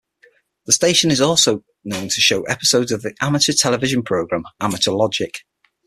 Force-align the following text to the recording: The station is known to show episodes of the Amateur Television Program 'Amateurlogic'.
The 0.65 0.71
station 0.71 1.11
is 1.11 1.19
known 1.19 1.37
to 1.85 2.09
show 2.09 2.41
episodes 2.45 2.91
of 2.91 3.03
the 3.03 3.13
Amateur 3.21 3.53
Television 3.53 4.01
Program 4.01 4.45
'Amateurlogic'. 4.59 5.41